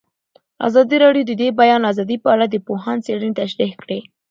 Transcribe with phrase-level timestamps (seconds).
[0.67, 3.99] ازادي راډیو د د بیان آزادي په اړه د پوهانو څېړنې تشریح کړې.